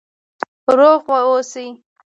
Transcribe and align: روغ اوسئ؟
روغ 0.77 1.03
اوسئ؟ 1.19 1.67